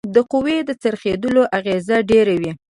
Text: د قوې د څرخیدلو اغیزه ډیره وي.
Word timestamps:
د 0.15 0.17
قوې 0.31 0.57
د 0.67 0.69
څرخیدلو 0.81 1.43
اغیزه 1.57 1.97
ډیره 2.09 2.33
وي. 2.41 2.51